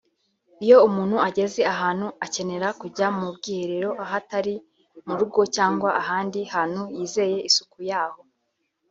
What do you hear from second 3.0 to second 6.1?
mu bwiherero ahatari mu rugo cyangwa